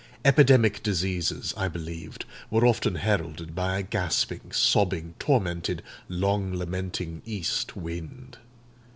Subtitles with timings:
[0.25, 7.75] Epidemic diseases, I believed, were often heralded by a gasping, sobbing, tormented, long lamenting east
[7.75, 8.39] wind.